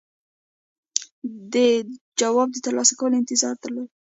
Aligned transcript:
ده 1.53 1.67
د 1.85 1.91
جواب 2.19 2.47
د 2.53 2.57
ترلاسه 2.65 2.93
کولو 2.99 3.15
انتظار 3.21 3.55
درلود. 3.63 3.89